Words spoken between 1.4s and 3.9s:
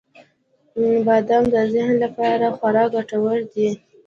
د ذهن لپاره خورا ګټور دی.